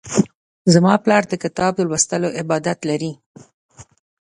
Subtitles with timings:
[0.73, 3.11] زما پلار د کتاب د لوستلو عادت لري.